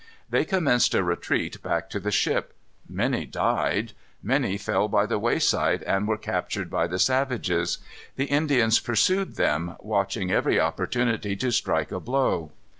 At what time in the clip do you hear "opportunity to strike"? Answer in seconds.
10.59-11.91